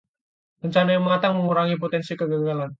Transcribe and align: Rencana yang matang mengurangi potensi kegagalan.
Rencana 0.65 0.93
yang 0.97 1.05
matang 1.09 1.33
mengurangi 1.37 1.77
potensi 1.83 2.13
kegagalan. 2.19 2.69